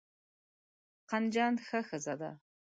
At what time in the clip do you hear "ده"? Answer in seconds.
2.21-2.31